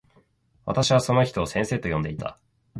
[0.65, 2.39] 私はその人を先生と呼んでいた。